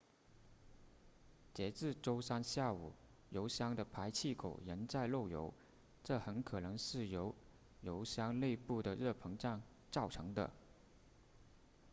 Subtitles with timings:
[1.53, 2.91] 截至周三下午
[3.29, 5.53] 油箱的排气口仍在漏油
[6.03, 7.35] 这很可能是由
[7.81, 9.61] 油箱内部的热膨胀
[9.91, 10.49] 造成的